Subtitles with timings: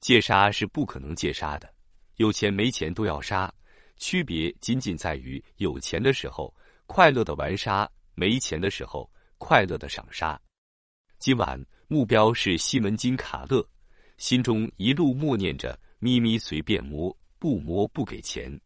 [0.00, 1.72] 戒杀是不可能戒杀的，
[2.16, 3.52] 有钱没钱都要杀，
[3.98, 6.54] 区别仅仅在于有钱的时候
[6.86, 10.40] 快乐的玩杀，没钱的时候快乐的赏杀。
[11.18, 13.62] 今晚目标是西门金卡勒，
[14.16, 18.58] 心中一路默念着“咪咪随便摸，不摸不给钱”。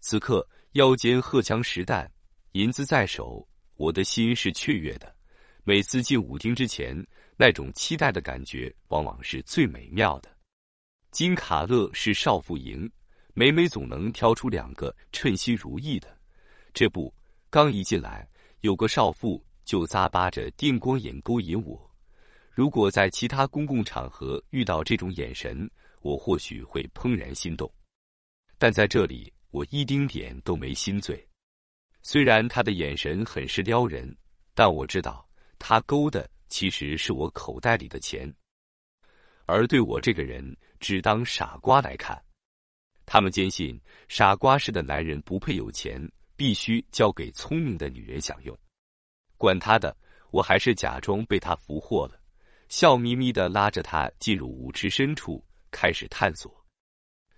[0.00, 2.10] 此刻腰间荷枪实弹，
[2.52, 3.46] 银子在手，
[3.76, 5.14] 我的心是雀跃的。
[5.62, 7.00] 每次进舞厅之前，
[7.36, 10.37] 那种期待的感觉往往是最美妙的。
[11.18, 12.88] 金卡勒是少妇营，
[13.34, 16.16] 每每总能挑出两个称心如意的。
[16.72, 17.12] 这不，
[17.50, 18.24] 刚一进来，
[18.60, 21.90] 有个少妇就咂巴着电光眼勾引我。
[22.52, 25.68] 如果在其他公共场合遇到这种眼神，
[26.02, 27.68] 我或许会怦然心动，
[28.56, 31.28] 但在这里，我一丁点都没心醉。
[32.00, 34.16] 虽然他的眼神很是撩人，
[34.54, 35.28] 但我知道。
[35.58, 38.32] 他勾的其实是我口袋里的钱，
[39.46, 42.20] 而对我这个人只当傻瓜来看，
[43.06, 46.00] 他们坚信傻瓜式的男人不配有钱，
[46.36, 48.56] 必须交给聪明的女人享用。
[49.36, 49.96] 管他的，
[50.30, 52.20] 我还是假装被他俘获了，
[52.68, 56.54] 笑眯眯的拉着他进入舞池深处，开始探索。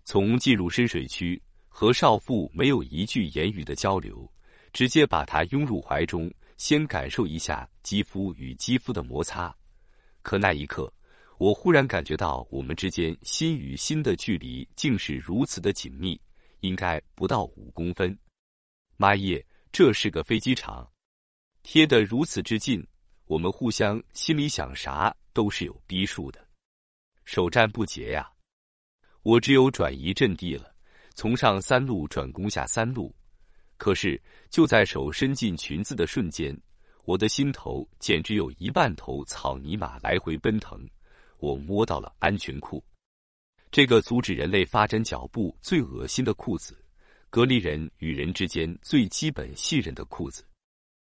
[0.05, 4.31] 从进入深水区，和少妇没有一句言语的交流，
[4.73, 6.31] 直接把她拥入怀中。
[6.57, 9.57] 先感受一下肌肤与肌肤的摩擦，
[10.21, 10.93] 可那一刻，
[11.41, 16.21] 我忽然感觉到我们之间心与心的距离竟是如此的紧密，
[16.61, 18.15] 应该不到五公分。
[18.99, 20.87] 妈耶，这是个飞机场，
[21.63, 22.87] 贴得如此之近，
[23.25, 26.47] 我们互相心里想啥都是有逼数的，
[27.25, 28.31] 首战不捷呀！
[29.23, 30.75] 我只有转移阵地了，
[31.15, 33.17] 从上三路转攻下三路。
[33.79, 36.55] 可是，就在手伸进裙子的瞬间，
[37.07, 40.87] 我的心头简直有一万头草泥马来回奔腾。
[41.41, 42.85] 我摸到了安全裤，
[43.71, 46.79] 这个阻止人类发展脚步最恶心的裤子，
[47.29, 50.45] 隔离人与人之间最基本信任的裤子。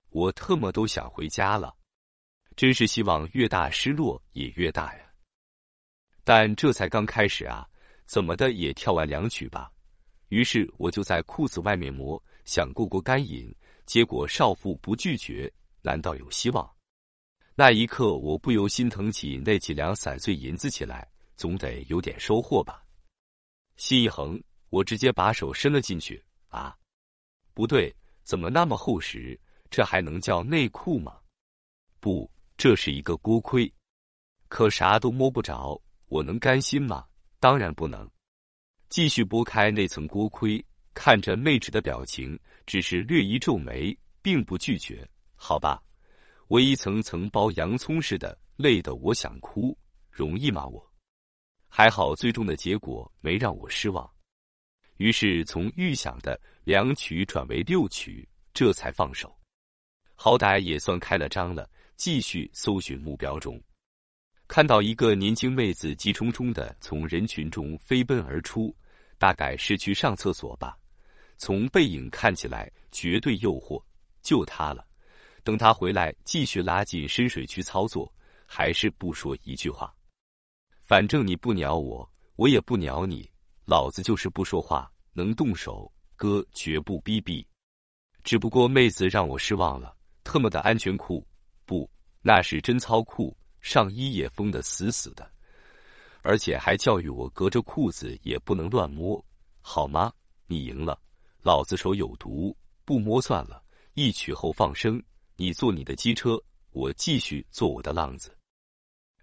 [0.09, 1.75] 我特么都想回家了，
[2.55, 5.05] 真是希望越大失落也越大呀。
[6.23, 7.67] 但这才刚开始啊，
[8.05, 9.71] 怎么的也跳完两曲吧。
[10.29, 12.21] 于是我就在裤子外面磨。
[12.45, 13.53] 想过过干瘾，
[13.85, 15.51] 结果少妇不拒绝，
[15.83, 16.67] 难道有希望？
[17.59, 21.05] 那一刻，我不由心疼起那几两散碎银子起来，
[21.35, 22.81] 总得有点收获吧。
[23.75, 26.23] 心一横，我直接把手伸了进去。
[26.47, 26.73] 啊，
[27.53, 27.93] 不对，
[28.23, 29.37] 怎么那么厚实？
[29.69, 31.17] 这还能叫内裤吗？
[31.99, 33.69] 不，这是一个锅盔。
[34.47, 35.77] 可啥都摸不着，
[36.07, 37.05] 我能甘心吗？
[37.41, 38.09] 当然不能。
[38.87, 40.65] 继续拨开那层锅盔。
[40.93, 45.05] 看着妹纸的表情，只是略一皱眉，并不拒绝。
[45.35, 45.83] 好吧，
[46.49, 49.77] 我一层层剥洋葱似的，累得我想哭。
[50.09, 50.65] 容易吗？
[50.65, 50.83] 我
[51.67, 54.09] 还好，最终的结果没让我失望。
[54.97, 59.31] 于是从预想的两曲转为六曲，这才放手。
[60.15, 61.69] 好歹也算开了张了。
[61.95, 63.61] 继续搜寻目标中，
[64.47, 68.75] 看到一个年轻妹子急冲冲的从人群中飞奔而出，
[69.19, 70.75] 大概是去上厕所吧。
[71.37, 73.83] 从背影看起来绝对诱惑，
[74.23, 74.87] 就她了。
[75.49, 78.13] 等他回来继续拉进深水区操作，
[78.45, 79.91] 还是不说一句话。
[80.83, 83.27] 反正你不鸟我，我也不鸟你，
[83.65, 87.43] 老子就是不说话，能动手，哥绝不逼逼。
[88.23, 91.25] 只不过妹子让我失望了，特么的安全裤，
[91.65, 91.89] 不，
[92.21, 95.27] 那是贞操裤，上衣也封得死死的，
[96.21, 99.25] 而且还教育我隔着裤子也不能乱摸，
[99.61, 100.13] 好吗？
[100.45, 101.01] 你赢了。
[101.41, 102.55] 老子手有毒，
[102.85, 103.63] 不摸算了。
[103.95, 105.01] 一曲后放生，
[105.41, 106.37] 你坐你的机车，
[106.71, 108.37] 我继续做我的浪子。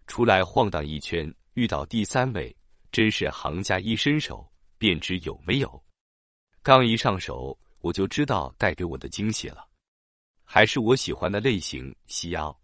[0.06, 2.56] 出来晃荡一圈，遇到第三位，
[2.90, 5.84] 真是行家一伸手便知有没有。
[6.62, 9.68] 刚一上手，我就知道带给我的惊喜了，
[10.42, 12.58] 还是我喜欢的类型——细腰。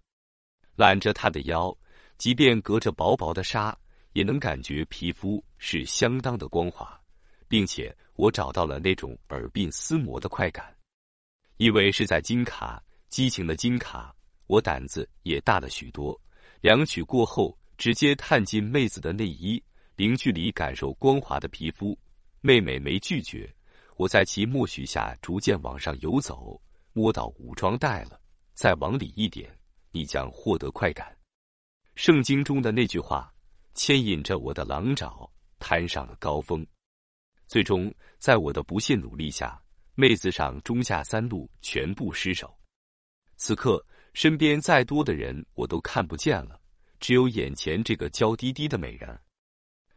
[0.74, 1.76] 揽着他的腰，
[2.16, 3.78] 即便隔着薄薄的纱，
[4.14, 6.98] 也能感觉皮肤是相当的光滑。
[7.48, 10.74] 并且我找到了那种耳鬓厮磨的快感，
[11.58, 12.82] 以为是在金卡
[13.12, 14.10] 激情的金卡，
[14.46, 16.18] 我胆子也大了许多。
[16.62, 19.62] 两曲过后，直接探进妹子的内衣，
[19.96, 21.96] 零距离感受光滑的皮肤。
[22.40, 23.54] 妹妹没拒绝，
[23.98, 26.58] 我在其默许下逐渐往上游走，
[26.94, 28.18] 摸到武装带了，
[28.54, 29.54] 再往里一点，
[29.90, 31.14] 你将获得快感。
[31.94, 33.30] 圣经中的那句话，
[33.74, 36.66] 牵引着我的狼爪，攀上了高峰。
[37.46, 39.62] 最终，在我的不懈努力下，
[39.96, 42.50] 妹子上中下三路全部失手。
[43.44, 43.84] 此刻，
[44.14, 46.60] 身边再多的人我都看不见了，
[47.00, 49.18] 只有眼前这个娇滴滴的美人。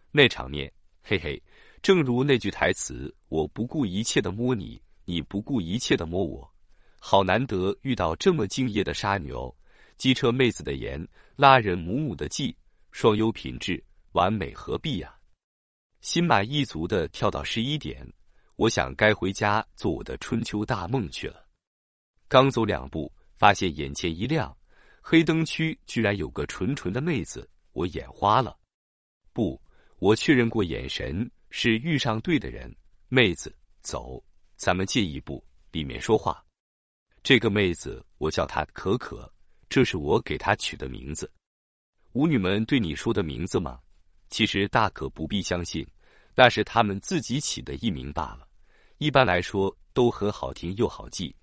[0.10, 1.40] 那场面，嘿嘿，
[1.84, 6.52] 正如那句台词：“我不顾一切的摸你，你不顾一切的摸我。”
[6.98, 9.56] 好难得遇到这么敬业的杀女哦！
[9.96, 12.58] 机车妹子的颜，拉人母母的技，
[12.92, 13.80] 双优品质，
[14.14, 15.16] 完美何必呀？
[16.02, 18.12] 心满意足的跳到十一点，
[18.56, 21.46] 我想该回家做我的春秋大梦去了。
[22.28, 24.56] 刚走两步，发现眼前一亮，
[25.02, 28.58] 黑灯区居然有个纯纯的妹子，我眼花了。
[29.34, 29.62] 不。
[30.00, 32.70] 我确认过眼神是遇上对的人，
[33.08, 34.22] 妹子，走，
[34.58, 36.46] 咱们进一步，里面说话。
[37.24, 39.34] 这个妹子，我叫她可可，
[39.70, 41.32] 这是我给她取的名字。
[42.12, 43.80] 舞女们对你说的名字吗？
[44.30, 45.88] 其实大可不必相信，
[46.36, 48.46] 那是他们自己起的艺名罢了。
[48.98, 51.34] 一般来说都很好听又好记，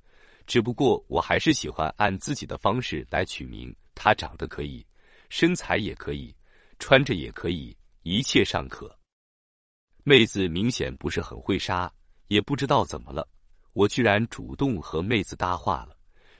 [0.46, 3.74] 只不过我还是喜欢按自己的方式来取名。
[3.94, 4.84] 她长得可以，
[5.28, 6.34] 身材也可以，
[6.78, 7.76] 穿着也可以。
[8.04, 8.92] 一切尚可。
[10.02, 11.88] 妹子明显不是很会杀，
[12.26, 13.28] 也不知道怎么了，
[13.74, 15.96] 我居然主动和妹子搭话了。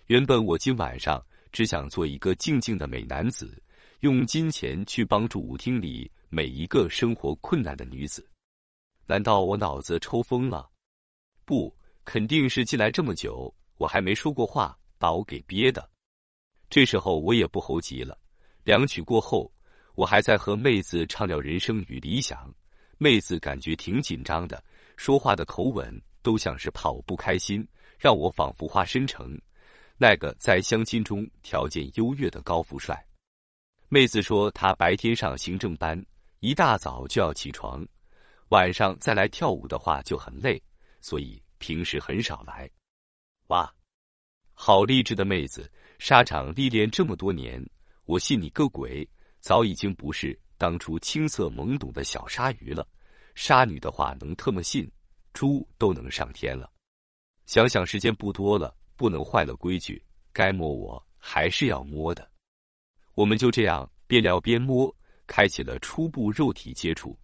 [0.07, 3.63] 原本我今晚上只想做一个静静的美男子，
[4.01, 8.29] 用金钱去帮助舞厅里每一个生活困难的女子。
[9.07, 10.69] 难道我脑子抽风了？
[11.45, 11.73] 不，
[12.05, 15.91] 肯定是进来这么久，我还没说过话，把我给憋的。
[16.71, 18.17] 这时候我也不猴急了，
[18.63, 19.53] 两曲过后。
[19.95, 22.51] 我还在和妹子畅聊人生与理想，
[22.97, 24.63] 妹子感觉挺紧张的，
[24.97, 27.67] 说话的口吻都像是怕我不开心，
[27.99, 29.37] 让我仿佛化身成
[29.99, 33.05] 那个在相亲中条件优越的高富帅。
[33.89, 36.01] 妹子说她白天上行政班，
[36.39, 37.85] 一大早就要起床，
[38.49, 40.63] 晚上再来跳舞的话就很累，
[41.01, 42.71] 所以平时很少来。
[43.53, 43.71] 哇，
[44.55, 47.63] 好励志的妹子，沙场历练这么多年，
[48.07, 49.07] 我信你个鬼！
[49.41, 52.89] 早已经不是当初青涩懵懂的小鲨鱼了，
[53.35, 54.91] 鲨女的话能特么信，
[55.35, 56.73] 猪都能上天了。
[57.45, 60.03] 想想时间不多了，不能坏了规矩，
[60.33, 62.27] 该摸我还是要摸的。
[63.15, 64.91] 我们就这样边聊边摸，
[65.27, 67.19] 开启了初步肉体接触。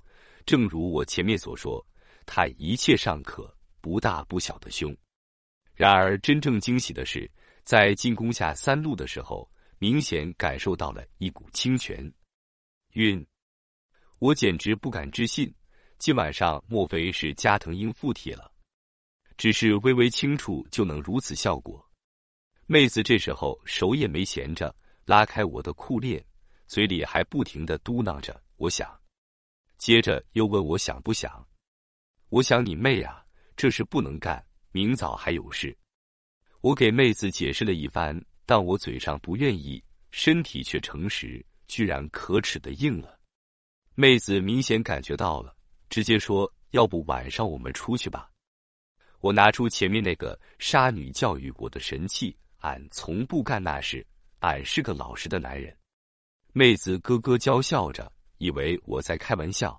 [0.45, 1.83] 正如我前面所说，
[2.27, 4.95] 他一切尚可，不大不小的胸。
[5.79, 7.31] 然而真正惊喜的是，
[7.63, 9.49] 在进攻下三路的时候。
[9.81, 12.13] 明显感受到了一股清泉，
[12.95, 13.25] 晕，
[14.19, 15.55] 我简直不敢置信，
[15.99, 18.53] 今晚上莫非是加藤鹰附体了？
[19.37, 21.81] 只是微微轻触就能如此效果。
[22.67, 26.27] 妹子这时候手也没闲着，拉开我的裤链，
[26.67, 29.01] 嘴里还不停的嘟囔着“我想”，
[29.79, 31.47] 接着又问我想不想？
[32.31, 33.25] 我想你妹啊，
[33.57, 34.45] 这事不能干，
[34.79, 35.77] 明早还有事。
[36.61, 38.17] 我给妹子解释了一番。
[38.51, 43.21] 但我嘴上不愿意，身体却诚实，居然可耻的硬了。
[43.95, 45.55] 妹子明显感觉到了，
[45.91, 48.31] 直接说：“要不晚上我们出去吧。”
[49.21, 54.07] 我拿出前面那个杀女教育我的神器，俺从不干那事，
[54.39, 55.77] 俺是个老实的男人。
[56.55, 59.79] 妹子咯咯娇笑着，以为我在开玩笑。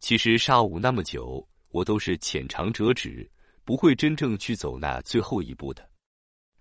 [0.00, 3.30] 其实杀舞那么久，我都是浅尝辄止，
[3.70, 5.88] 不会真正去走那最后一步的。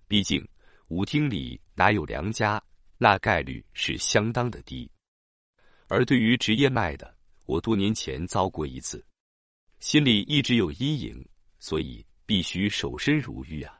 [0.07, 0.47] 毕竟。
[0.89, 2.61] 舞厅里哪有良家？
[2.99, 4.87] 那概率是相当的低。
[5.87, 7.15] 而对于职业卖的，
[7.45, 9.03] 我多年前遭过一次，
[9.79, 11.27] 心里一直有阴影，
[11.59, 13.79] 所以必须守身如玉啊。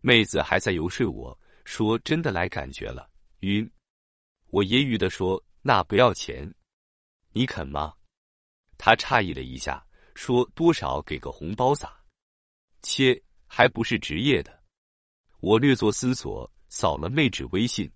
[0.00, 3.08] 妹子还在游说我说：“真的来感觉了，
[3.40, 3.68] 晕。”
[4.50, 6.52] 我揶揄的说：“那不要钱，
[7.32, 7.94] 你肯吗？”
[8.78, 11.99] 她诧异了一下，说：“多少给个红包撒？
[12.82, 14.60] 切，还不是职业的。”
[15.40, 17.90] 我略作思索，扫了妹纸微信。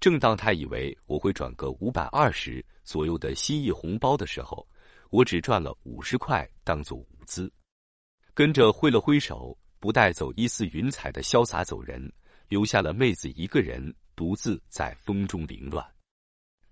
[0.00, 4.66] 正当他以为我会转个五百二十左右的心意红包的时候，
[5.10, 7.52] 我只赚了五十块当做舞资，
[8.32, 12.10] 跟着挥了挥手，不带走一丝云彩的潇洒走人，
[12.48, 15.86] 留下了妹子一个人独自在风中凌乱。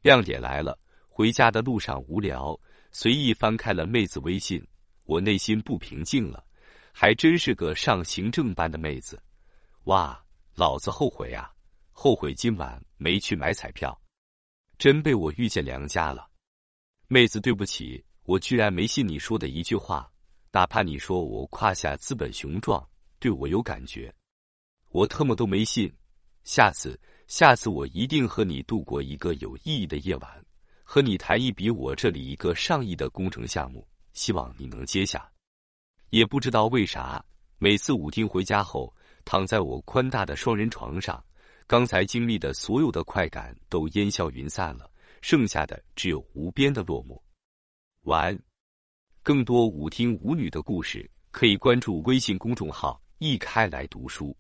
[0.01, 2.59] 亮点来了，回家的路上无聊，
[2.93, 4.67] 随意翻开了妹子微信，
[5.05, 6.43] 我内心不平静了，
[7.01, 9.23] 还真是个上行政班的妹子。
[9.85, 10.21] 哇，
[10.57, 11.49] 老子后悔啊！
[11.93, 13.97] 后悔今晚没去买彩票，
[14.79, 16.29] 真被我遇见良家了。
[17.07, 20.11] 妹子，对不起，我居然没信你说的一句话，
[20.51, 22.85] 哪怕你说我胯下资本雄壮，
[23.21, 24.13] 对我有感觉，
[24.91, 25.89] 我特么都没信。
[26.43, 30.45] 下次，下次我一定和你度过一个有意义的夜晚，
[30.83, 35.31] 和你谈一笔我这里一个上亿的工程项目，希望你能接下。
[36.11, 37.25] 也不知道为啥，
[37.59, 38.95] 每次舞厅回家后。
[39.25, 41.23] 躺在我宽大的双人床上，
[41.67, 47.21] 刚才经历的所有的快感都烟消云散了，剩下的只有无边的落寞。
[48.05, 48.39] 晚安。
[49.23, 54.35] 更多舞厅舞女的故事，可以关注微信公众号“一开来读书”。